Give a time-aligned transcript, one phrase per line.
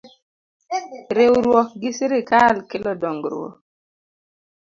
[1.15, 3.53] Riwruok gi Sirkal kelo dongruok